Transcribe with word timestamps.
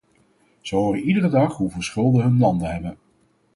Ze 0.61 0.75
horen 0.75 1.01
iedere 1.03 1.29
dag 1.29 1.57
hoeveel 1.57 1.81
schulden 1.81 2.21
hun 2.23 2.37
landen 2.37 2.71
hebben. 2.71 2.97